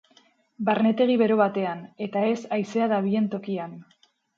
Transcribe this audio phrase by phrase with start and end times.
[0.69, 3.83] Barnetegi bero batean, eta ez haizea dabilen tokian.